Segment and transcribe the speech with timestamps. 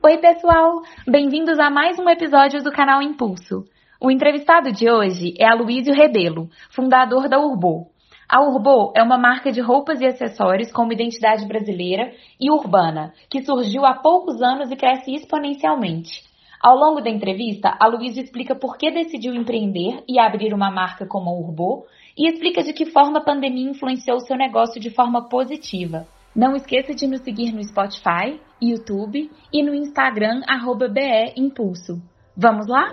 [0.00, 0.82] Oi, pessoal!
[1.08, 3.64] Bem-vindos a mais um episódio do canal Impulso.
[4.00, 7.88] O entrevistado de hoje é Aloysio Rebelo, fundador da Urbo.
[8.28, 13.12] A Urbo é uma marca de roupas e acessórios com uma identidade brasileira e urbana,
[13.28, 16.22] que surgiu há poucos anos e cresce exponencialmente.
[16.62, 21.06] Ao longo da entrevista, a Luísa explica por que decidiu empreender e abrir uma marca
[21.06, 21.86] como a Urbo
[22.16, 26.06] e explica de que forma a pandemia influenciou seu negócio de forma positiva.
[26.36, 30.42] Não esqueça de nos seguir no Spotify, YouTube e no Instagram
[30.90, 32.02] BE Impulso.
[32.36, 32.92] Vamos lá?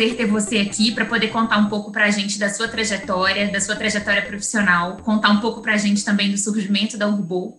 [0.00, 3.50] prazer ter você aqui para poder contar um pouco para a gente da sua trajetória,
[3.50, 7.58] da sua trajetória profissional, contar um pouco para a gente também do surgimento da Urbo.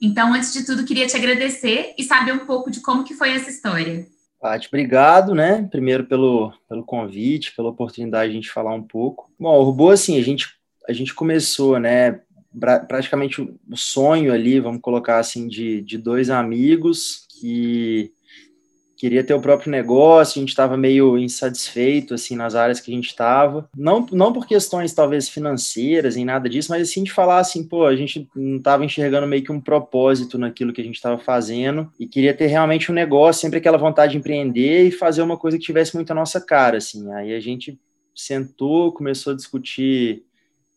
[0.00, 3.30] Então, antes de tudo, queria te agradecer e saber um pouco de como que foi
[3.30, 4.06] essa história.
[4.42, 5.68] Paty, obrigado, né?
[5.70, 9.30] Primeiro pelo, pelo convite, pela oportunidade de a gente falar um pouco.
[9.38, 10.48] Bom, a Urbo, assim, a gente,
[10.88, 12.20] a gente começou, né?
[12.88, 18.12] Praticamente o sonho ali, vamos colocar assim, de, de dois amigos que
[19.02, 22.94] queria ter o próprio negócio, a gente estava meio insatisfeito assim nas áreas que a
[22.94, 27.40] gente estava, não não por questões talvez financeiras em nada disso, mas assim de falar
[27.40, 30.94] assim, pô, a gente não estava enxergando meio que um propósito naquilo que a gente
[30.94, 35.22] estava fazendo e queria ter realmente um negócio, sempre aquela vontade de empreender e fazer
[35.22, 37.12] uma coisa que tivesse muito a nossa cara, assim.
[37.12, 37.76] Aí a gente
[38.14, 40.22] sentou, começou a discutir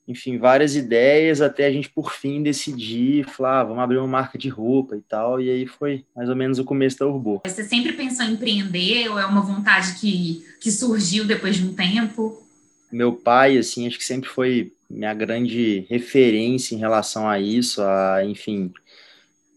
[0.08, 4.38] enfim, várias ideias até a gente por fim decidir, falar, ah, vamos abrir uma marca
[4.38, 7.42] de roupa e tal, e aí foi mais ou menos o começo da Urbo.
[7.46, 11.74] Você sempre pensou em empreender ou é uma vontade que, que surgiu depois de um
[11.74, 12.44] tempo?
[12.92, 18.24] Meu pai, assim, acho que sempre foi minha grande referência em relação a isso, a,
[18.24, 18.72] enfim,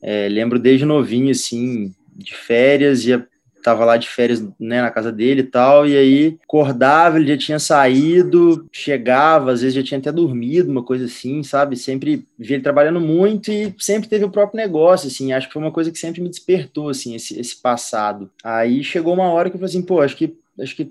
[0.01, 3.27] é, lembro desde novinho, assim, de férias, ia
[3.63, 7.37] tava lá de férias né, na casa dele e tal, e aí acordava, ele já
[7.37, 11.77] tinha saído, chegava, às vezes já tinha até dormido, uma coisa assim, sabe?
[11.77, 15.63] Sempre vi ele trabalhando muito e sempre teve o próprio negócio, assim, acho que foi
[15.63, 18.31] uma coisa que sempre me despertou, assim, esse, esse passado.
[18.43, 20.91] Aí chegou uma hora que eu falei assim, pô, acho que, acho que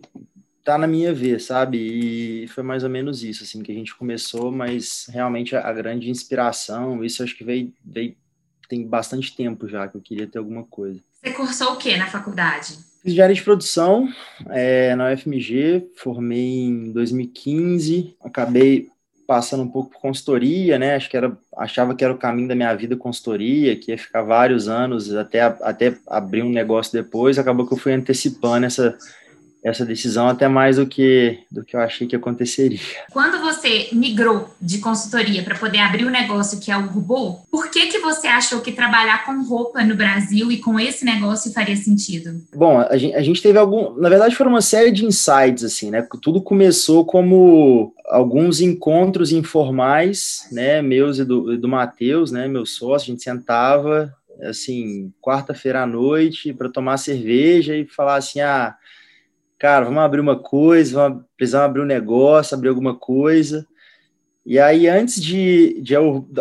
[0.63, 1.77] tá na minha vez, sabe?
[1.77, 5.73] E foi mais ou menos isso, assim, que a gente começou, mas realmente a, a
[5.73, 8.15] grande inspiração, isso acho que veio, veio
[8.67, 10.99] tem bastante tempo já que eu queria ter alguma coisa.
[11.27, 12.77] Você cursou o que na faculdade?
[13.03, 14.07] Fiz área de produção
[14.49, 18.87] é, na UFMG, formei em 2015, acabei
[19.27, 20.95] passando um pouco por consultoria, né?
[20.95, 24.21] Acho que era, achava que era o caminho da minha vida consultoria, que ia ficar
[24.21, 27.37] vários anos até, até abrir um negócio depois.
[27.37, 28.97] Acabou que eu fui antecipando essa,
[29.67, 32.79] essa decisão até mais do que do que eu achei que aconteceria.
[33.11, 37.45] Quando você migrou de consultoria para poder abrir o um negócio que é o Urbo,
[37.51, 41.51] por que que você achou que trabalhar com roupa no Brasil e com esse negócio
[41.51, 42.41] faria sentido?
[42.55, 45.91] Bom, a gente, a gente teve algum, na verdade foram uma série de insights assim,
[45.91, 46.05] né?
[46.21, 53.11] Tudo começou como alguns encontros informais, né, meus e do, do Matheus, né, meu sócio,
[53.11, 58.75] a gente sentava assim, quarta-feira à noite para tomar cerveja e falar assim: "Ah,
[59.57, 63.65] cara, vamos abrir uma coisa, vamos, precisamos abrir um negócio, abrir alguma coisa.
[64.49, 65.93] E aí, antes de, de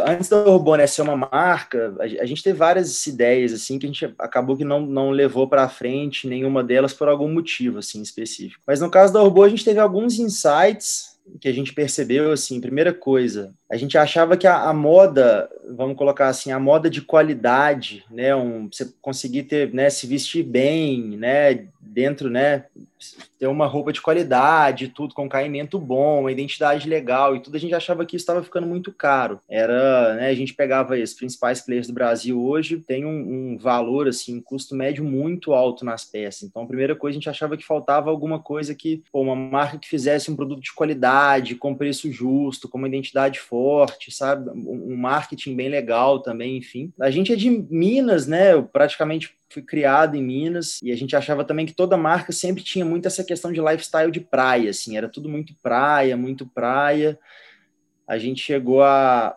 [0.07, 4.15] antes da Urbana ser uma marca, a, gente teve várias ideias, assim, que a gente
[4.17, 8.63] acabou que não, não levou para frente nenhuma delas por algum motivo, assim, específico.
[8.65, 12.61] Mas no caso da Urbo, a gente teve alguns insights que a gente percebeu, assim,
[12.61, 17.03] primeira coisa, a gente achava que a, a, moda, vamos colocar assim, a moda de
[17.03, 22.65] qualidade, né, um, você conseguir ter, né, se vestir bem, né, dentro, né,
[23.39, 27.61] ter uma roupa de qualidade, tudo com caimento bom, uma identidade legal e tudo, a
[27.61, 29.41] gente achava que isso estava ficando muito caro.
[29.49, 34.09] Era, né, a gente pegava os principais players do Brasil hoje, tem um, um, valor,
[34.09, 36.43] assim, um custo médio muito alto nas peças.
[36.45, 39.79] Então, a primeira coisa, a gente achava que faltava alguma coisa que, pô, uma marca
[39.79, 44.51] que fizesse um produto de qualidade, com preço justo, com uma identidade forte, sabe?
[44.51, 46.93] Um marketing bem legal também, enfim.
[47.01, 48.61] A gente é de Minas, né?
[48.73, 52.85] Praticamente fui criado em Minas e a gente achava também que toda marca sempre tinha
[52.85, 57.19] muito essa questão de lifestyle de praia, assim, era tudo muito praia, muito praia.
[58.07, 59.37] A gente chegou a,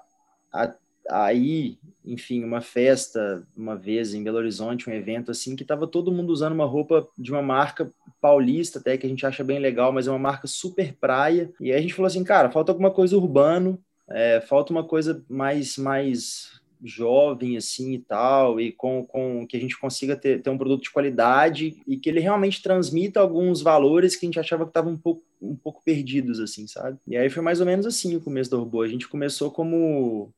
[0.54, 0.74] a,
[1.10, 5.88] a ir, enfim, uma festa uma vez em Belo Horizonte, um evento assim, que estava
[5.88, 7.92] todo mundo usando uma roupa de uma marca
[8.22, 11.52] paulista até que a gente acha bem legal, mas é uma marca super praia.
[11.60, 13.80] E aí a gente falou assim, cara, falta alguma coisa urbano,
[14.10, 19.60] é, falta uma coisa mais mais jovem assim e tal, e com, com que a
[19.60, 24.16] gente consiga ter, ter um produto de qualidade e que ele realmente transmita alguns valores
[24.16, 26.98] que a gente achava que estavam um pouco, um pouco perdidos, assim, sabe?
[27.08, 28.82] E aí foi mais ou menos assim o começo do robô.
[28.82, 30.34] A gente começou como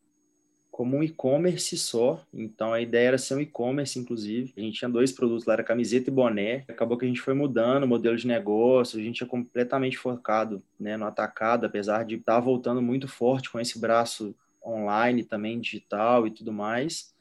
[0.81, 2.25] como um e-commerce só.
[2.33, 4.51] Então a ideia era ser um e-commerce, inclusive.
[4.57, 6.63] A gente tinha dois produtos lá, era camiseta e boné.
[6.67, 10.63] Acabou que a gente foi mudando o modelo de negócio, a gente é completamente focado
[10.79, 14.33] né, no atacado, apesar de estar tá voltando muito forte com esse braço
[14.66, 17.12] online também, digital e tudo mais.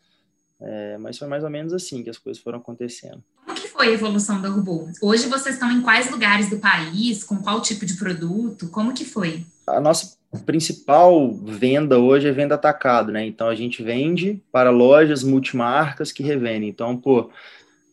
[0.60, 3.22] É, mas foi mais ou menos assim que as coisas foram acontecendo.
[3.46, 4.90] Como que foi a evolução da Urbo?
[5.00, 7.24] Hoje vocês estão em quais lugares do país?
[7.24, 8.68] Com qual tipo de produto?
[8.68, 9.44] Como que foi?
[9.66, 13.24] A nossa principal venda hoje é venda atacado, né?
[13.26, 16.68] Então a gente vende para lojas multimarcas que revendem.
[16.68, 17.30] Então, pô,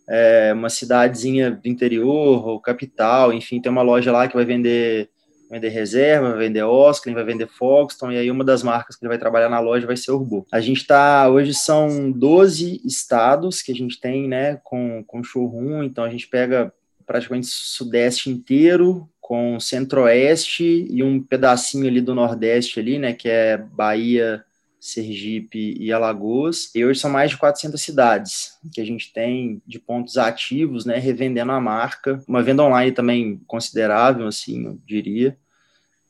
[0.08, 5.10] é uma cidadezinha do interior ou capital, enfim, tem uma loja lá que vai vender
[5.50, 9.10] vender reserva, vai vender Oscar, vai vender Foxton, e aí uma das marcas que ele
[9.10, 10.46] vai trabalhar na loja vai ser Urbo.
[10.52, 15.84] A gente está, hoje são 12 estados que a gente tem, né, com, com showroom,
[15.84, 16.74] então a gente pega
[17.06, 23.28] praticamente o sudeste inteiro, com centro-oeste e um pedacinho ali do nordeste ali, né, que
[23.28, 24.44] é Bahia,
[24.79, 26.69] Sergipe e Alagoas.
[26.74, 30.97] E hoje são mais de 400 cidades que a gente tem de pontos ativos, né,
[30.97, 32.24] revendendo a marca.
[32.27, 35.38] Uma venda online também considerável, assim, eu diria.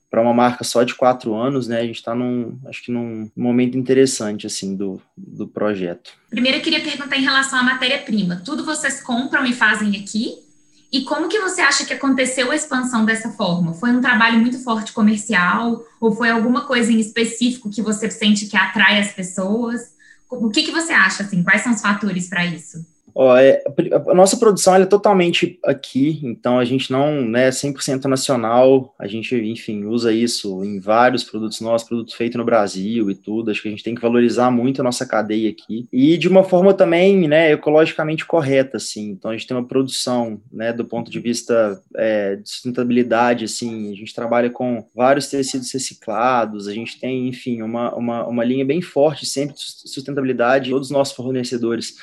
[0.09, 3.29] Para uma marca só de quatro anos, né, a gente está num, acho que num
[3.35, 6.13] momento interessante, assim, do, do projeto.
[6.29, 8.41] Primeiro, eu queria perguntar em relação à matéria-prima.
[8.45, 10.46] Tudo vocês compram e fazem aqui?
[10.92, 13.74] E como que você acha que aconteceu a expansão dessa forma?
[13.74, 18.45] Foi um trabalho muito forte comercial ou foi alguma coisa em específico que você sente
[18.45, 19.81] que atrai as pessoas?
[20.30, 21.44] O que, que você acha, assim?
[21.44, 22.86] Quais são os fatores para isso?
[23.19, 23.63] Ó, é,
[24.07, 29.07] a nossa produção é totalmente aqui, então a gente não é né, 100% nacional, a
[29.07, 33.63] gente, enfim, usa isso em vários produtos nossos, produtos feitos no Brasil e tudo, acho
[33.63, 36.75] que a gente tem que valorizar muito a nossa cadeia aqui, e de uma forma
[36.75, 41.19] também, né, ecologicamente correta, assim, então a gente tem uma produção, né, do ponto de
[41.19, 47.27] vista é, de sustentabilidade, assim, a gente trabalha com vários tecidos reciclados, a gente tem,
[47.27, 51.95] enfim, uma, uma, uma linha bem forte sempre de sustentabilidade, todos os nossos fornecedores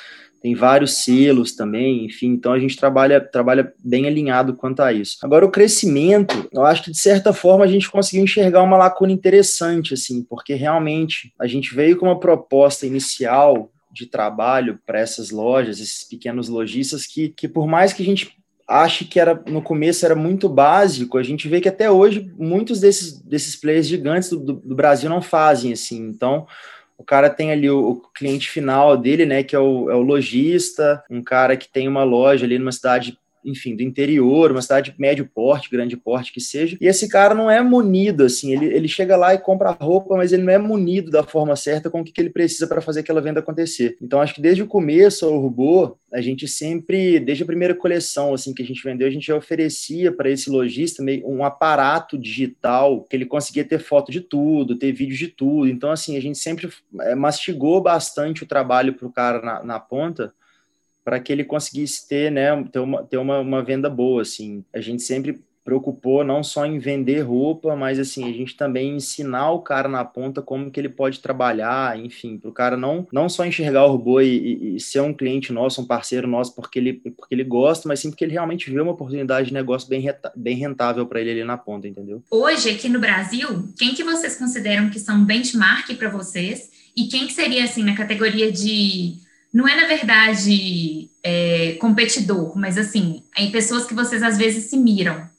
[0.45, 5.17] tem vários selos também, enfim, então a gente trabalha, trabalha bem alinhado quanto a isso.
[5.23, 9.11] Agora, o crescimento, eu acho que de certa forma a gente conseguiu enxergar uma lacuna
[9.11, 15.31] interessante, assim, porque realmente a gente veio com uma proposta inicial de trabalho para essas
[15.31, 18.31] lojas, esses pequenos lojistas, que, que por mais que a gente
[18.67, 22.79] ache que era no começo era muito básico, a gente vê que até hoje muitos
[22.79, 25.97] desses, desses players gigantes do, do, do Brasil não fazem assim.
[26.07, 26.45] Então,
[26.97, 30.01] o cara tem ali o, o, cliente final dele, né, que é o, é o
[30.01, 34.93] lojista, um cara que tem uma loja ali numa cidade enfim, do interior, uma cidade
[34.97, 38.87] médio porte, grande porte que seja, e esse cara não é munido, assim, ele, ele
[38.87, 42.03] chega lá e compra roupa, mas ele não é munido da forma certa com o
[42.03, 43.97] que, que ele precisa para fazer aquela venda acontecer.
[44.01, 48.33] Então, acho que desde o começo, o robô, a gente sempre, desde a primeira coleção,
[48.33, 53.03] assim, que a gente vendeu, a gente já oferecia para esse lojista um aparato digital
[53.03, 55.67] que ele conseguia ter foto de tudo, ter vídeo de tudo.
[55.67, 56.69] Então, assim, a gente sempre
[57.01, 60.33] é, mastigou bastante o trabalho para o cara na, na ponta,
[61.05, 64.65] para que ele conseguisse ter, né, ter, uma, ter uma, uma venda boa, assim.
[64.73, 69.51] A gente sempre preocupou não só em vender roupa, mas assim, a gente também ensinar
[69.51, 73.27] o cara na ponta como que ele pode trabalhar, enfim, para o cara não, não
[73.27, 76.77] só enxergar o robô e, e, e, ser um cliente nosso, um parceiro nosso, porque
[76.77, 80.05] ele, porque ele gosta, mas sim porque ele realmente vê uma oportunidade de negócio bem,
[80.35, 82.23] bem rentável para ele ali na ponta, entendeu?
[82.29, 87.25] Hoje, aqui no Brasil, quem que vocês consideram que são benchmark para vocês e quem
[87.25, 89.24] que seria, assim, na categoria de
[89.55, 94.75] não é, na verdade, é, competidor, mas assim, em pessoas que vocês às vezes se
[94.75, 95.29] miram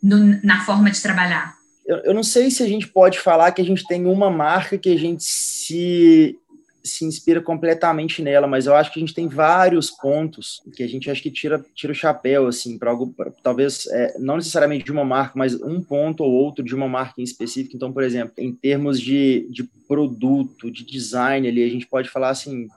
[0.00, 1.56] no, na forma de trabalhar.
[1.84, 4.78] Eu, eu, não sei se a gente pode falar que a gente tem uma marca
[4.78, 6.38] que a gente se,
[6.84, 10.88] se inspira completamente nela, mas eu acho que a gente tem vários pontos que a
[10.88, 14.84] gente acho que tira, tira o chapéu, assim, para algo, pra, talvez é, não necessariamente
[14.84, 17.74] de uma marca, mas um ponto ou outro de uma marca em específico.
[17.74, 22.28] Então, por exemplo, em termos de, de produto, de design ali, a gente pode falar
[22.28, 22.68] assim,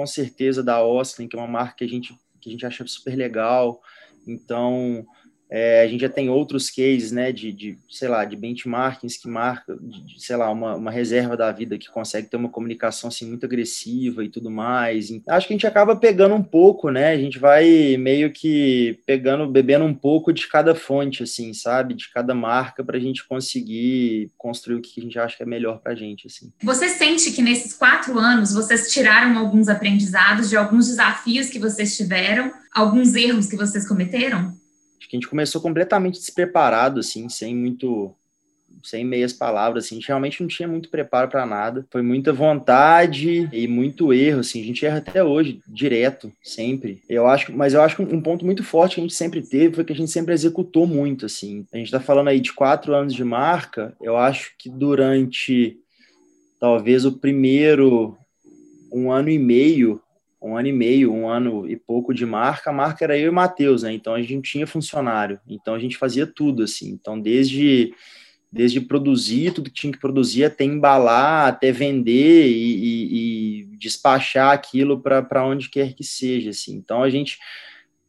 [0.00, 2.86] com certeza da Austin, que é uma marca que a gente, que a gente acha
[2.86, 3.82] super legal.
[4.26, 5.06] Então,
[5.50, 9.28] é, a gente já tem outros cases, né, de, de, sei lá, de benchmarkings que
[9.28, 13.08] marca, de, de, sei lá, uma, uma reserva da vida que consegue ter uma comunicação,
[13.08, 15.10] assim, muito agressiva e tudo mais.
[15.10, 19.00] Então, acho que a gente acaba pegando um pouco, né, a gente vai meio que
[19.04, 23.26] pegando, bebendo um pouco de cada fonte, assim, sabe, de cada marca para a gente
[23.26, 26.52] conseguir construir o que a gente acha que é melhor para a gente, assim.
[26.62, 31.96] Você sente que nesses quatro anos vocês tiraram alguns aprendizados de alguns desafios que vocês
[31.96, 34.59] tiveram, alguns erros que vocês cometeram?
[35.00, 38.14] Acho que a gente começou completamente despreparado, assim, sem muito
[38.82, 41.86] sem meias palavras, assim, a gente realmente não tinha muito preparo para nada.
[41.90, 47.02] Foi muita vontade e muito erro, assim, a gente erra até hoje, direto, sempre.
[47.08, 49.74] Eu acho, mas eu acho que um ponto muito forte que a gente sempre teve
[49.74, 51.66] foi que a gente sempre executou muito, assim.
[51.72, 55.76] A gente está falando aí de quatro anos de marca, eu acho que durante
[56.58, 58.16] talvez o primeiro
[58.92, 60.00] um ano e meio,
[60.42, 63.34] um ano e meio, um ano e pouco de marca, a marca era eu e
[63.34, 63.92] Matheus, né?
[63.92, 66.90] Então a gente tinha funcionário, então a gente fazia tudo assim.
[66.90, 67.92] Então desde
[68.52, 74.52] desde produzir tudo que tinha que produzir, até embalar, até vender e, e, e despachar
[74.52, 76.74] aquilo para onde quer que seja, assim.
[76.74, 77.38] Então a gente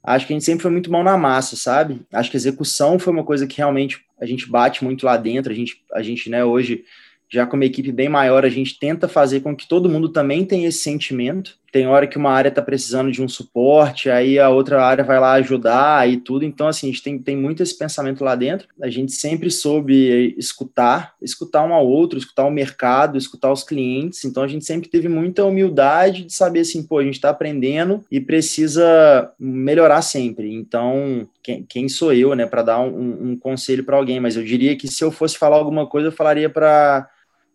[0.04, 2.02] acho que a gente sempre foi muito mão na massa, sabe?
[2.12, 5.56] Acho que execução foi uma coisa que realmente a gente bate muito lá dentro, a
[5.56, 6.84] gente, a gente né, hoje
[7.32, 10.44] já com uma equipe bem maior, a gente tenta fazer com que todo mundo também
[10.44, 11.58] tenha esse sentimento.
[11.72, 15.20] Tem hora que uma área está precisando de um suporte, aí a outra área vai
[15.20, 16.44] lá ajudar e tudo.
[16.44, 18.68] Então, assim, a gente tem, tem muito esse pensamento lá dentro.
[18.82, 24.26] A gente sempre soube escutar, escutar um ao outro, escutar o mercado, escutar os clientes.
[24.26, 28.04] Então, a gente sempre teve muita humildade de saber assim, pô, a gente está aprendendo
[28.12, 30.54] e precisa melhorar sempre.
[30.54, 34.20] Então, quem, quem sou eu, né, para dar um, um conselho para alguém?
[34.20, 37.10] Mas eu diria que se eu fosse falar alguma coisa, eu falaria para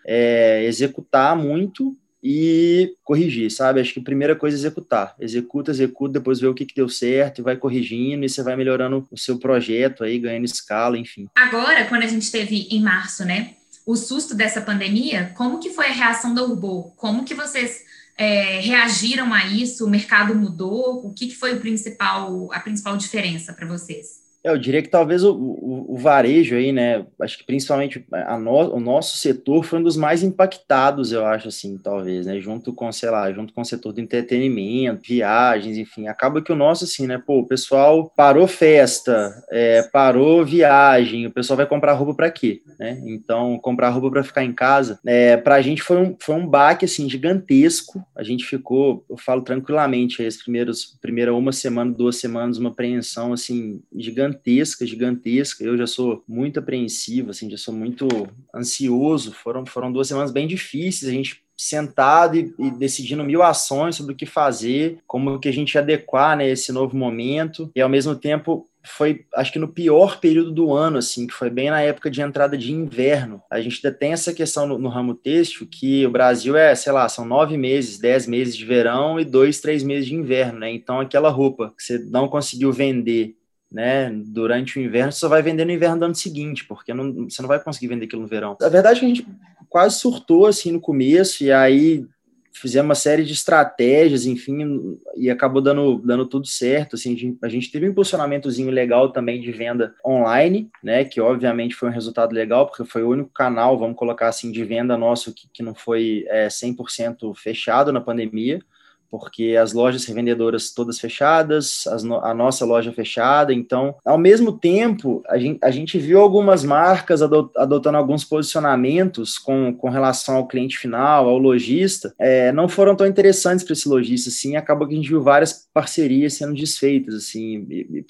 [0.07, 1.95] é, executar muito
[2.29, 3.81] e corrigir, sabe?
[3.81, 5.15] Acho que a primeira coisa é executar.
[5.21, 8.57] Executa, executa, depois vê o que, que deu certo e vai corrigindo e você vai
[8.57, 11.29] melhorando o seu projeto aí, ganhando escala, enfim.
[11.37, 13.55] Agora, quando a gente teve em março, né,
[13.87, 16.93] o susto dessa pandemia, como que foi a reação da Urbo?
[16.97, 17.85] Como que vocês
[18.19, 19.87] é, reagiram a isso?
[19.87, 21.07] O mercado mudou?
[21.07, 24.26] O que, que foi o principal, a principal diferença para vocês?
[24.47, 27.05] É, eu diria que talvez o, o, o, varejo aí, né?
[27.21, 28.07] Acho que principalmente
[28.41, 32.39] no, o nosso setor foi um dos mais impactados, eu acho, assim, talvez, né?
[32.41, 36.07] Junto com, sei lá, junto com o setor do entretenimento, viagens, enfim.
[36.07, 37.19] Acaba que o nosso, assim, né?
[37.19, 42.63] Pô, o pessoal parou festa, é, parou viagem, o pessoal vai comprar roupa para quê,
[42.79, 43.03] né?
[43.05, 46.47] Então, comprar roupa para ficar em casa, é, para a gente foi um, foi um
[46.47, 48.05] baque, assim, gigantesco.
[48.15, 53.33] A gente ficou, eu falo tranquilamente, as primeiras, primeira uma semana, duas semanas, uma apreensão,
[53.33, 55.65] assim, gigantesca gigantesca, gigantesca.
[55.65, 58.07] Eu já sou muito apreensivo, assim, já sou muito
[58.55, 59.33] ansioso.
[59.33, 61.11] Foram, foram duas semanas bem difíceis.
[61.11, 65.53] A gente sentado e, e, decidindo mil ações sobre o que fazer, como que a
[65.53, 70.21] gente adequar né, esse novo momento e ao mesmo tempo foi, acho que no pior
[70.21, 73.43] período do ano, assim, que foi bem na época de entrada de inverno.
[73.51, 76.93] A gente ainda tem essa questão no, no ramo têxtil, que o Brasil é, sei
[76.93, 80.71] lá, são nove meses, dez meses de verão e dois, três meses de inverno, né?
[80.71, 83.35] Então, aquela roupa que você não conseguiu vender
[83.71, 87.29] né, durante o inverno, você só vai vender no inverno do ano seguinte, porque não,
[87.29, 88.57] você não vai conseguir vender aquilo no verão.
[88.61, 89.27] A verdade é que a gente
[89.69, 92.07] quase surtou assim no começo, e aí
[92.53, 96.95] fizemos uma série de estratégias, enfim, e acabou dando, dando tudo certo.
[96.97, 101.05] Assim, a gente teve um impulsionamentozinho legal também de venda online, né?
[101.05, 104.65] Que obviamente foi um resultado legal, porque foi o único canal, vamos colocar assim, de
[104.65, 108.61] venda nosso que, que não foi é, 100% fechado na pandemia
[109.11, 113.53] porque as lojas revendedoras todas fechadas, no, a nossa loja fechada.
[113.53, 119.75] Então, ao mesmo tempo, a gente, a gente viu algumas marcas adotando alguns posicionamentos com,
[119.75, 124.31] com relação ao cliente final, ao lojista, é, não foram tão interessantes para esse lojista,
[124.31, 128.05] assim, acabou que a gente viu várias parcerias sendo desfeitas, assim, e,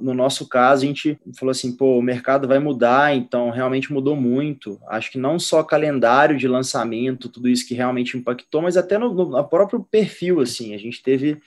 [0.00, 4.16] no nosso caso, a gente falou assim, pô, o mercado vai mudar, então realmente mudou
[4.16, 4.78] muito.
[4.88, 9.12] Acho que não só calendário de lançamento, tudo isso que realmente impactou, mas até no,
[9.12, 11.40] no próprio perfil, assim, a gente teve,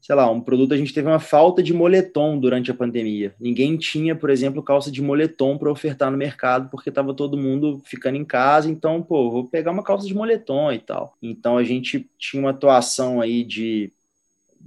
[0.00, 3.34] sei lá, um produto, a gente teve uma falta de moletom durante a pandemia.
[3.38, 7.80] Ninguém tinha, por exemplo, calça de moletom para ofertar no mercado, porque estava todo mundo
[7.84, 11.14] ficando em casa, então, pô, vou pegar uma calça de moletom e tal.
[11.22, 13.92] Então a gente tinha uma atuação aí de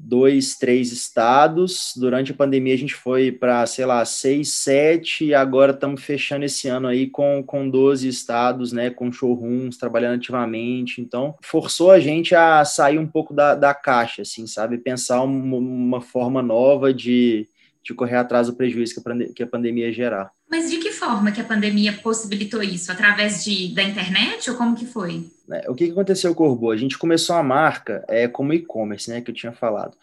[0.04, 1.94] dois, três estados.
[1.96, 6.46] Durante a pandemia a gente foi para, sei lá, seis, sete, e agora estamos fechando
[6.46, 11.02] esse ano aí com, com 12 estados, né, com showrooms, trabalhando ativamente.
[11.02, 14.78] Então, forçou a gente a sair um pouco da, da caixa, assim, sabe?
[14.78, 17.48] Pensar uma, uma forma nova de,
[17.84, 18.96] de correr atrás do prejuízo
[19.36, 20.32] que a, pandemia gerar.
[20.52, 22.92] Mas de que forma que a pandemia possibilitou isso?
[22.92, 25.26] Através de, da internet ou como que foi?
[25.50, 26.72] É, o que aconteceu com o Orbo?
[26.72, 29.96] A gente começou a marca é, como e-commerce, né, que eu tinha falado.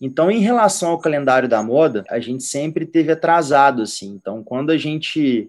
[0.00, 4.08] Então, em relação ao calendário da moda, a gente sempre teve atrasado, assim.
[4.08, 5.48] Então, quando a gente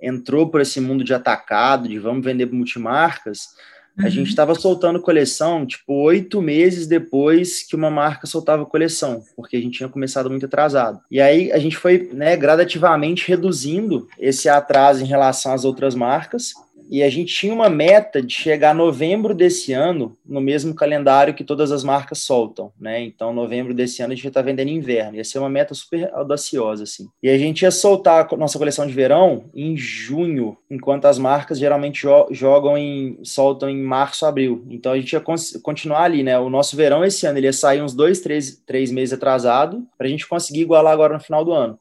[0.00, 3.50] entrou por esse mundo de atacado, de vamos vender multimarcas,
[3.98, 4.58] a gente estava uhum.
[4.60, 9.88] soltando coleção, tipo, oito meses depois que uma marca soltava coleção, porque a gente tinha
[9.88, 11.00] começado muito atrasado.
[11.10, 16.54] E aí a gente foi, né, gradativamente reduzindo esse atraso em relação às outras marcas,
[16.92, 21.42] e a gente tinha uma meta de chegar novembro desse ano no mesmo calendário que
[21.42, 23.00] todas as marcas soltam, né?
[23.00, 25.16] Então, novembro desse ano a gente está vendendo inverno.
[25.16, 27.08] Ia ser uma meta super audaciosa, assim.
[27.22, 31.58] E a gente ia soltar a nossa coleção de verão em junho, enquanto as marcas
[31.58, 34.62] geralmente jo jogam em soltam em março, abril.
[34.68, 35.22] Então a gente ia
[35.62, 36.38] continuar ali, né?
[36.38, 40.06] O nosso verão esse ano ele ia sair uns dois, três, três meses atrasado para
[40.06, 41.78] a gente conseguir igualar agora no final do ano.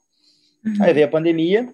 [0.65, 0.75] Uhum.
[0.79, 1.67] Aí veio a pandemia,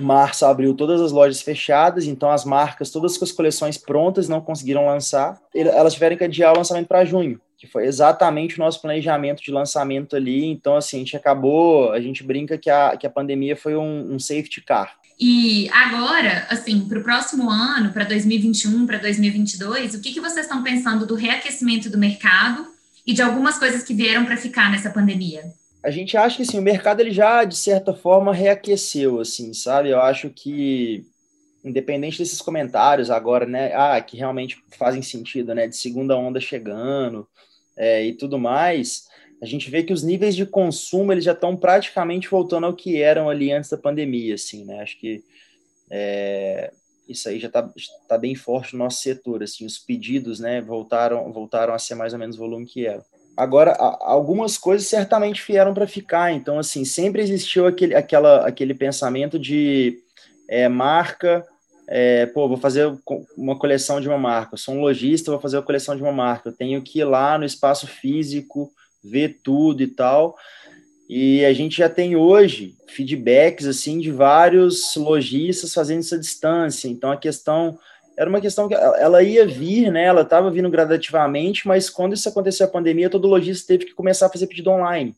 [0.00, 4.40] Março abriu todas as lojas fechadas, então as marcas, todas com as coleções prontas, não
[4.40, 5.40] conseguiram lançar.
[5.54, 9.50] Elas tiveram que adiar o lançamento para junho, que foi exatamente o nosso planejamento de
[9.50, 10.46] lançamento ali.
[10.46, 14.14] Então, assim, a gente acabou, a gente brinca que a, que a pandemia foi um,
[14.14, 15.00] um safety car.
[15.18, 20.46] E agora, assim, para o próximo ano, para 2021, para 2022, o que, que vocês
[20.46, 22.66] estão pensando do reaquecimento do mercado
[23.06, 25.42] e de algumas coisas que vieram para ficar nessa pandemia?
[25.82, 29.90] A gente acha que assim, o mercado ele já, de certa forma, reaqueceu, assim, sabe?
[29.90, 31.06] Eu acho que,
[31.64, 33.72] independente desses comentários agora, né?
[33.74, 35.66] Ah, que realmente fazem sentido, né?
[35.66, 37.26] De segunda onda chegando
[37.76, 39.08] é, e tudo mais,
[39.42, 43.00] a gente vê que os níveis de consumo eles já estão praticamente voltando ao que
[43.00, 44.80] eram ali antes da pandemia, assim, né?
[44.80, 45.24] Acho que
[45.90, 46.72] é,
[47.08, 47.68] isso aí já está
[48.06, 52.12] tá bem forte no nosso setor, assim, os pedidos, né, voltaram, voltaram a ser mais
[52.12, 53.04] ou menos o volume que era.
[53.40, 59.38] Agora, algumas coisas certamente vieram para ficar, então, assim, sempre existiu aquele, aquela, aquele pensamento
[59.38, 59.98] de
[60.46, 61.42] é, marca,
[61.88, 62.92] é, pô, vou fazer
[63.38, 66.12] uma coleção de uma marca, eu sou um lojista, vou fazer a coleção de uma
[66.12, 68.70] marca, eu tenho que ir lá no espaço físico,
[69.02, 70.36] ver tudo e tal,
[71.08, 77.10] e a gente já tem hoje feedbacks, assim, de vários lojistas fazendo essa distância, então
[77.10, 77.78] a questão
[78.20, 80.04] era uma questão que ela ia vir, né?
[80.04, 84.26] Ela estava vindo gradativamente, mas quando isso aconteceu a pandemia, todo lojista teve que começar
[84.26, 85.16] a fazer pedido online.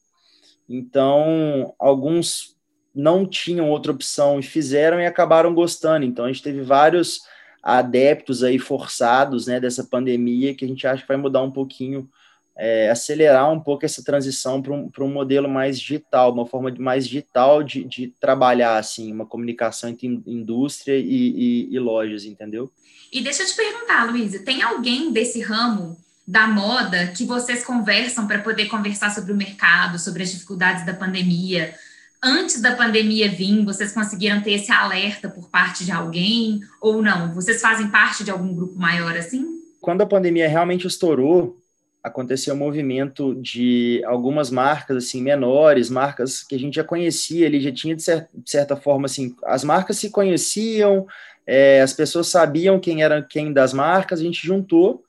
[0.69, 2.55] Então, alguns
[2.95, 6.07] não tinham outra opção e fizeram e acabaram gostando.
[6.07, 7.23] Então, a gente teve vários
[7.61, 12.09] adeptos aí forçados, né, dessa pandemia que a gente acha que vai mudar um pouquinho
[12.57, 17.07] é, acelerar um pouco essa transição para um, um modelo mais digital, uma forma mais
[17.07, 22.71] digital de, de trabalhar, assim, uma comunicação entre indústria e, e, e lojas, entendeu?
[23.13, 28.27] E deixa eu te perguntar, Luísa, tem alguém desse ramo da moda que vocês conversam
[28.27, 31.75] para poder conversar sobre o mercado, sobre as dificuldades da pandemia?
[32.23, 37.35] Antes da pandemia vir, vocês conseguiram ter esse alerta por parte de alguém ou não?
[37.35, 39.45] Vocês fazem parte de algum grupo maior assim?
[39.81, 41.62] Quando a pandemia realmente estourou,
[42.03, 47.61] aconteceu um movimento de algumas marcas assim menores, marcas que a gente já conhecia, ele
[47.61, 51.07] já tinha de, cer de certa forma assim, as marcas se conheciam,
[51.47, 55.05] é, as pessoas sabiam quem era quem das marcas, a gente juntou,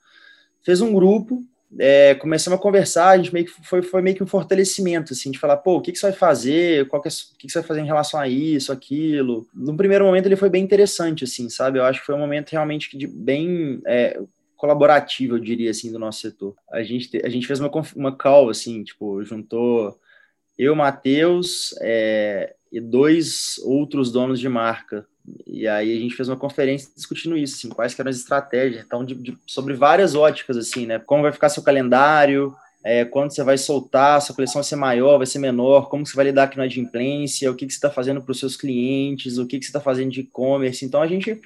[0.62, 1.42] fez um grupo,
[1.78, 5.30] é, começamos a conversar, a gente meio que foi, foi meio que um fortalecimento, assim,
[5.30, 7.52] de falar, pô, o que, que você vai fazer, qual que é, o que, que
[7.52, 9.46] você vai fazer em relação a isso, aquilo.
[9.52, 11.78] No primeiro momento ele foi bem interessante, assim, sabe?
[11.78, 14.20] Eu acho que foi um momento realmente de bem é,
[14.64, 16.54] colaborativa, eu diria assim, do nosso setor.
[16.72, 19.98] A gente, a gente fez uma, uma call, assim, tipo, juntou
[20.58, 25.06] eu, Matheus, é, e dois outros donos de marca.
[25.46, 29.04] E aí a gente fez uma conferência discutindo isso, assim, quais eram as estratégias, então,
[29.04, 30.98] de, de, sobre várias óticas, assim, né?
[30.98, 35.18] Como vai ficar seu calendário, é, quando você vai soltar, sua coleção vai ser maior,
[35.18, 37.90] vai ser menor, como você vai lidar aqui na adimplência, o que, que você está
[37.90, 40.84] fazendo para os seus clientes, o que, que você está fazendo de e-commerce.
[40.86, 41.38] Então, a gente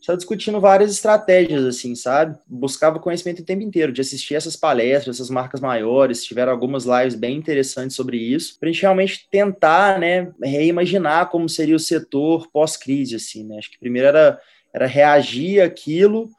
[0.00, 2.36] estava discutindo várias estratégias, assim, sabe?
[2.46, 7.14] Buscava conhecimento o tempo inteiro, de assistir essas palestras, essas marcas maiores, tiveram algumas lives
[7.14, 12.48] bem interessantes sobre isso, para a gente realmente tentar, né, reimaginar como seria o setor
[12.50, 13.58] pós-crise, assim, né?
[13.58, 14.40] Acho que primeiro era,
[14.74, 16.30] era reagir àquilo,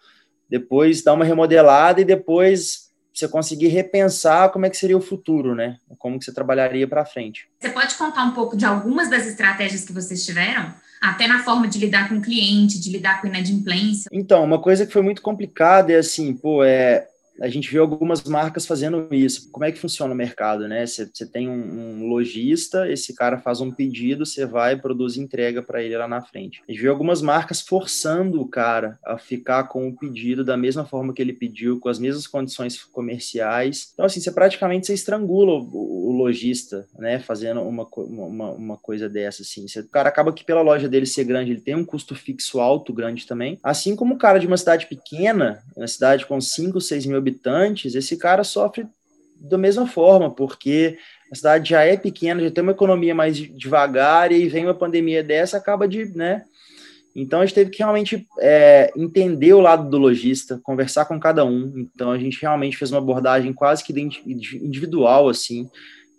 [0.50, 5.54] depois dar uma remodelada e depois você conseguir repensar como é que seria o futuro,
[5.54, 5.78] né?
[6.00, 7.48] Como que você trabalharia para frente.
[7.60, 10.74] Você pode contar um pouco de algumas das estratégias que vocês tiveram?
[11.02, 14.08] Até na forma de lidar com o cliente, de lidar com inadimplência?
[14.12, 17.08] Então, uma coisa que foi muito complicada é assim, pô, é
[17.40, 19.50] a gente viu algumas marcas fazendo isso.
[19.52, 20.86] Como é que funciona o mercado, né?
[20.86, 25.82] Você, tem um, um, lojista, esse cara faz um pedido, você vai, produz entrega para
[25.82, 26.62] ele lá na frente.
[26.68, 30.86] A gente viu algumas marcas forçando o cara a ficar com o pedido da mesma
[30.86, 33.92] forma que ele pediu, com as mesmas condições comerciais.
[33.94, 37.20] Então, assim, você praticamente você estrangula o, o lojista, né?
[37.20, 39.66] Fazendo uma, uma, uma coisa dessa, assim.
[39.80, 42.94] O cara acaba que pela loja dele ser grande, ele tem um custo fixo alto,
[42.94, 43.60] grande também.
[43.64, 47.96] Assim como o cara de uma cidade pequena, uma cidade com 5, 6 mil habitantes,
[47.96, 48.86] esse cara sofre
[49.40, 50.98] da mesma forma, porque
[51.32, 55.24] a cidade já é pequena, já tem uma economia mais devagar, e vem uma pandemia
[55.24, 56.44] dessa, acaba de, né?
[57.16, 61.44] Então a gente teve que realmente é, entender o lado do lojista, conversar com cada
[61.44, 61.74] um.
[61.76, 63.94] Então a gente realmente fez uma abordagem quase que
[64.26, 65.70] individual, assim,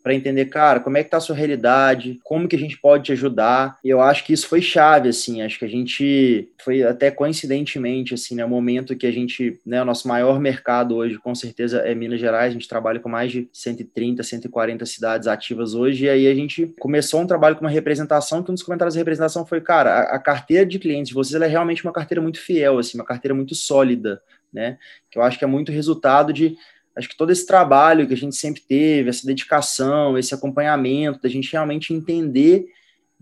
[0.03, 3.05] para entender, cara, como é que tá a sua realidade, como que a gente pode
[3.05, 3.79] te ajudar.
[3.85, 8.15] E eu acho que isso foi chave, assim, acho que a gente foi até coincidentemente,
[8.15, 11.79] assim, né, o momento que a gente, né, o nosso maior mercado hoje, com certeza,
[11.79, 16.09] é Minas Gerais, a gente trabalha com mais de 130, 140 cidades ativas hoje, e
[16.09, 19.47] aí a gente começou um trabalho com uma representação, que um dos comentários da representação
[19.47, 22.79] foi, cara, a, a carteira de clientes de vocês, é realmente uma carteira muito fiel,
[22.79, 24.21] assim, uma carteira muito sólida,
[24.53, 24.79] né,
[25.11, 26.57] que eu acho que é muito resultado de
[26.97, 31.29] acho que todo esse trabalho que a gente sempre teve, essa dedicação, esse acompanhamento, da
[31.29, 32.67] gente realmente entender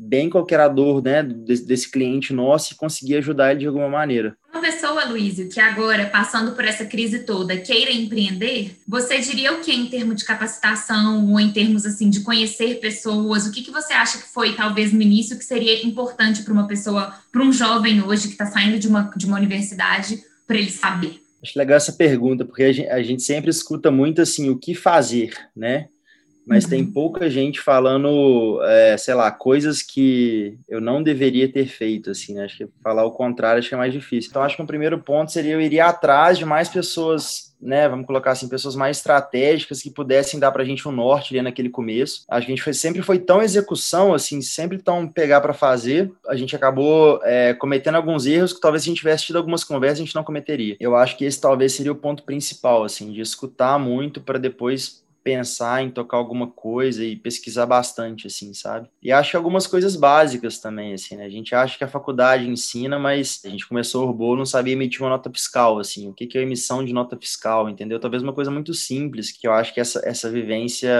[0.00, 4.34] bem qualquer dor né, desse, desse, cliente nosso e conseguir ajudar ele de alguma maneira.
[4.50, 9.60] Uma pessoa, Luísio, que agora, passando por essa crise toda, queira empreender, você diria o
[9.60, 13.46] que em termos de capacitação ou em termos assim de conhecer pessoas?
[13.46, 16.66] O que, que você acha que foi, talvez, no início, que seria importante para uma
[16.66, 20.70] pessoa, para um jovem hoje que está saindo de uma, de uma universidade, para ele
[20.70, 21.20] saber?
[21.42, 24.74] Acho legal essa pergunta, porque a gente, a gente sempre escuta muito assim, o que
[24.74, 25.88] fazer, né?
[26.50, 26.70] Mas uhum.
[26.70, 32.34] tem pouca gente falando, é, sei lá, coisas que eu não deveria ter feito, assim,
[32.34, 32.44] né?
[32.44, 34.30] Acho que falar o contrário acho que é mais difícil.
[34.30, 37.88] Então, acho que o primeiro ponto seria eu iria atrás de mais pessoas, né?
[37.88, 41.40] Vamos colocar assim, pessoas mais estratégicas que pudessem dar para a gente um norte ali
[41.40, 42.24] naquele começo.
[42.28, 46.10] A gente foi, sempre foi tão execução, assim, sempre tão pegar para fazer.
[46.26, 49.62] A gente acabou é, cometendo alguns erros que talvez se a gente tivesse tido algumas
[49.62, 50.76] conversas a gente não cometeria.
[50.80, 55.00] Eu acho que esse talvez seria o ponto principal, assim, de escutar muito para depois
[55.30, 58.88] pensar em tocar alguma coisa e pesquisar bastante, assim, sabe?
[59.00, 61.24] E acho que algumas coisas básicas também, assim, né?
[61.24, 64.72] A gente acha que a faculdade ensina, mas a gente começou o robô, não sabia
[64.72, 68.00] emitir uma nota fiscal, assim, o que, é emissão de nota fiscal, entendeu?
[68.00, 70.90] Talvez uma coisa muito simples, que eu acho que essa, essa vivência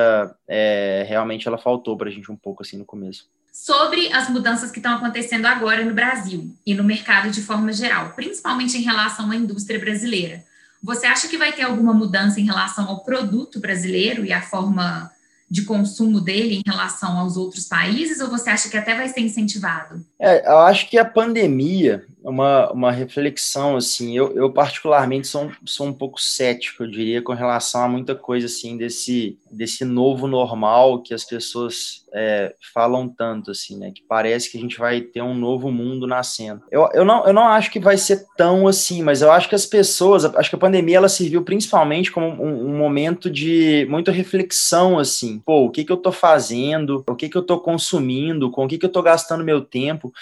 [0.48, 4.78] é, realmente ela faltou pra gente um pouco, assim, no começo sobre as mudanças que
[4.78, 9.36] estão acontecendo agora no Brasil e no mercado de forma geral, principalmente em relação à
[9.36, 10.44] indústria brasileira.
[10.82, 15.10] Você acha que vai ter alguma mudança em relação ao produto brasileiro e a forma
[15.50, 19.20] de consumo dele em relação aos outros países, ou você acha que até vai ser
[19.20, 20.04] incentivado?
[20.18, 25.86] É, eu acho que a pandemia, uma, uma reflexão, assim, eu, eu particularmente sou, sou
[25.86, 31.02] um pouco cético, eu diria, com relação a muita coisa, assim, desse, desse novo normal
[31.02, 35.22] que as pessoas é, falam tanto, assim, né, que parece que a gente vai ter
[35.22, 36.62] um novo mundo nascendo.
[36.70, 39.54] Eu, eu, não, eu não acho que vai ser tão assim, mas eu acho que
[39.54, 44.12] as pessoas, acho que a pandemia, ela serviu principalmente como um, um momento de muita
[44.12, 48.50] reflexão, assim, pô, o que que eu tô fazendo, o que que eu tô consumindo,
[48.50, 50.12] com o que que eu tô gastando meu tempo,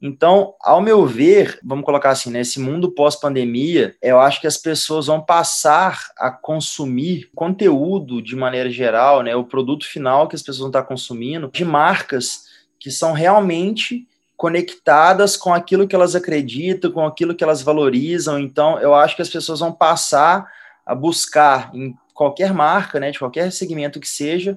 [0.00, 4.56] então, ao meu ver, vamos colocar assim, nesse né, mundo pós-pandemia, eu acho que as
[4.56, 10.42] pessoas vão passar a consumir conteúdo de maneira geral, né, o produto final que as
[10.42, 12.46] pessoas vão estar consumindo, de marcas
[12.78, 14.06] que são realmente
[14.36, 18.38] conectadas com aquilo que elas acreditam, com aquilo que elas valorizam.
[18.38, 20.46] Então, eu acho que as pessoas vão passar
[20.86, 24.56] a buscar em qualquer marca, né, de qualquer segmento que seja,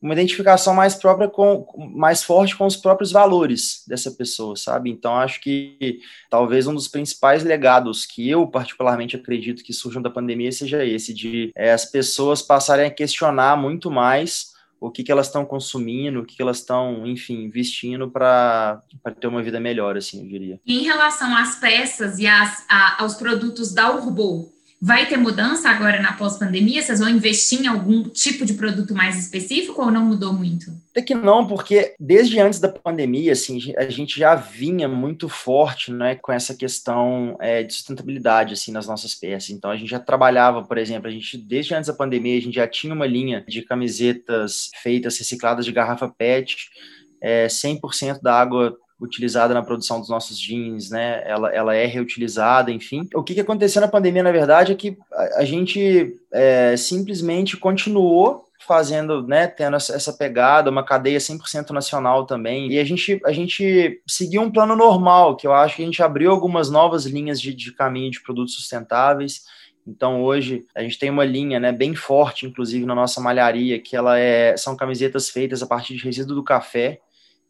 [0.00, 4.90] uma identificação mais própria com mais forte com os próprios valores dessa pessoa, sabe?
[4.90, 10.10] Então acho que talvez um dos principais legados que eu particularmente acredito que surjam da
[10.10, 15.10] pandemia seja esse de é, as pessoas passarem a questionar muito mais o que, que
[15.10, 18.80] elas estão consumindo, o que, que elas estão, enfim, investindo para
[19.20, 20.60] ter uma vida melhor, assim, eu diria.
[20.64, 26.00] Em relação às peças e às, a, aos produtos da Urbo, Vai ter mudança agora
[26.00, 26.80] na pós-pandemia?
[26.80, 30.70] Vocês vão investir em algum tipo de produto mais específico ou não mudou muito?
[30.92, 35.92] Até que não, porque desde antes da pandemia, assim, a gente já vinha muito forte,
[35.92, 39.50] né, com essa questão é, de sustentabilidade, assim, nas nossas peças.
[39.50, 42.54] Então, a gente já trabalhava, por exemplo, a gente, desde antes da pandemia, a gente
[42.54, 46.56] já tinha uma linha de camisetas feitas, recicladas de garrafa PET,
[47.20, 51.22] é, 100% da água utilizada na produção dos nossos jeans, né?
[51.24, 53.08] Ela, ela é reutilizada, enfim.
[53.14, 57.56] O que, que aconteceu na pandemia, na verdade, é que a, a gente é, simplesmente
[57.56, 63.32] continuou fazendo, né, tendo essa pegada, uma cadeia 100% nacional também, e a gente, a
[63.32, 67.40] gente seguiu um plano normal, que eu acho que a gente abriu algumas novas linhas
[67.40, 69.44] de, de caminho de produtos sustentáveis,
[69.86, 73.96] então hoje a gente tem uma linha, né, bem forte, inclusive na nossa malharia, que
[73.96, 77.00] ela é, são camisetas feitas a partir de resíduo do café,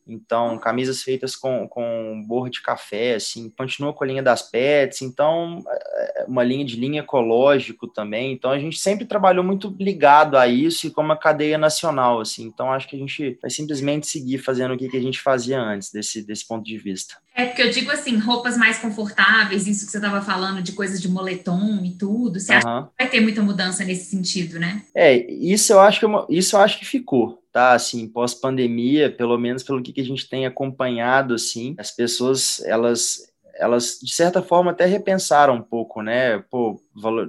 [0.08, 5.02] então, camisas feitas com, com borra de café, assim, continua com a linha das pets,
[5.02, 8.32] então, é, é, uma linha de linha ecológico também.
[8.32, 12.44] Então, a gente sempre trabalhou muito ligado a isso e com uma cadeia nacional, assim.
[12.44, 15.60] Então, acho que a gente vai simplesmente seguir fazendo o que, que a gente fazia
[15.60, 17.16] antes, desse, desse ponto de vista.
[17.34, 21.00] É, porque eu digo assim, roupas mais confortáveis, isso que você estava falando de coisas
[21.00, 22.58] de moletom e tudo, você uhum.
[22.58, 24.82] acha que vai ter muita mudança nesse sentido, né?
[24.92, 27.72] É, isso eu acho que, isso eu acho que ficou tá?
[27.72, 33.26] Assim, pós-pandemia, pelo menos pelo que, que a gente tem acompanhado, assim, as pessoas, elas
[33.56, 36.38] elas de certa forma até repensaram um pouco, né?
[36.48, 36.80] Pô,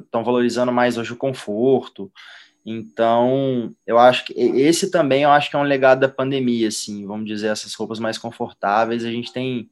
[0.03, 2.11] estão valorizando mais hoje o conforto.
[2.63, 7.07] Então, eu acho que esse também eu acho que é um legado da pandemia, assim,
[7.07, 9.67] vamos dizer, essas roupas mais confortáveis, a gente tem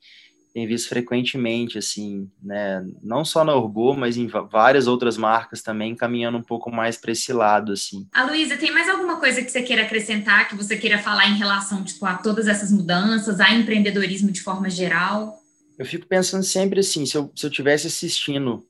[0.58, 2.84] tem visto frequentemente, assim, né?
[3.04, 7.12] Não só na Urbo, mas em várias outras marcas também, caminhando um pouco mais para
[7.12, 8.08] esse lado, assim.
[8.12, 11.38] A Luísa, tem mais alguma coisa que você queira acrescentar, que você queira falar em
[11.38, 15.38] relação, tipo, a todas essas mudanças, a empreendedorismo de forma geral?
[15.78, 18.66] Eu fico pensando sempre assim, se eu, se eu tivesse assistindo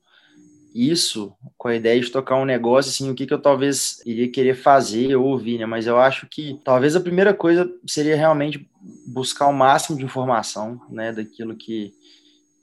[0.73, 4.29] isso com a ideia de tocar um negócio, assim, o que, que eu talvez iria
[4.29, 5.65] querer fazer ou ouvir, né?
[5.65, 8.69] Mas eu acho que talvez a primeira coisa seria realmente
[9.07, 11.93] buscar o máximo de informação, né, daquilo que,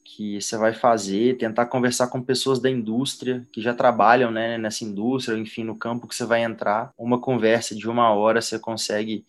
[0.05, 4.85] que você vai fazer, tentar conversar com pessoas da indústria que já trabalham né, nessa
[4.85, 6.93] indústria, enfim, no campo que você vai entrar.
[6.97, 9.25] Uma conversa de uma hora você consegue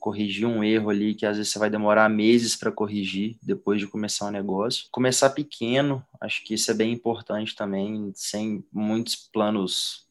[0.00, 3.86] corrigir um erro ali que às vezes você vai demorar meses para corrigir depois de
[3.86, 4.86] começar o negócio.
[4.90, 10.06] Começar pequeno, acho que isso é bem importante também, sem muitos planos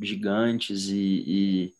[0.00, 0.94] gigantes e,
[1.26, 1.74] e,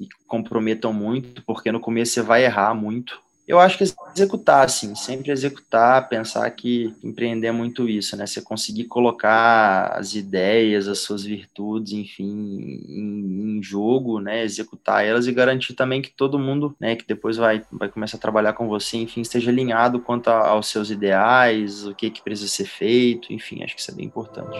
[0.00, 4.94] e comprometam muito, porque no começo você vai errar muito eu acho que executar, assim,
[4.94, 8.26] sempre executar, pensar que empreender é muito isso, né?
[8.26, 14.44] Você conseguir colocar as ideias, as suas virtudes, enfim, em, em, jogo, né?
[14.44, 18.20] Executar elas e garantir também que todo mundo, né, que depois vai, vai começar a
[18.20, 22.66] trabalhar com você, enfim, esteja alinhado quanto aos seus ideais, o que, que precisa ser
[22.66, 24.58] feito, enfim, acho que isso é bem importante.